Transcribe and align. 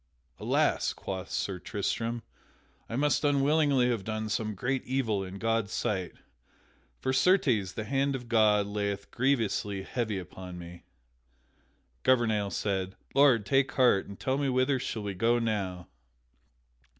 "Alas!" 0.39 0.93
quoth 0.93 1.29
Sir 1.29 1.59
Tristram, 1.59 2.23
"I 2.89 2.95
must 2.95 3.23
unwittingly 3.23 3.91
have 3.91 4.03
done 4.03 4.29
some 4.29 4.55
great 4.55 4.83
evil 4.83 5.23
in 5.23 5.37
God's 5.37 5.73
sight, 5.73 6.13
for 6.97 7.13
certes 7.13 7.71
the 7.73 7.83
hand 7.83 8.15
of 8.15 8.27
God 8.27 8.65
lieth 8.65 9.11
grievously 9.11 9.83
heavy 9.83 10.17
upon 10.17 10.57
me." 10.57 10.85
Gouvernail 12.01 12.49
said: 12.49 12.95
"Lord, 13.13 13.45
take 13.45 13.73
heart, 13.73 14.07
and 14.07 14.19
tell 14.19 14.39
me 14.39 14.49
whither 14.49 14.79
shall 14.79 15.03
we 15.03 15.13
go 15.13 15.37
now?" 15.37 15.87